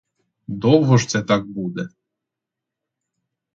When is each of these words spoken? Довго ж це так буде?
Довго 0.47 0.97
ж 0.97 1.07
це 1.07 1.21
так 1.23 1.45
буде? 1.45 1.89